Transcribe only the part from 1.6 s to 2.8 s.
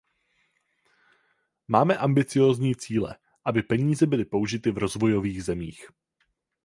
Máme ambiciózní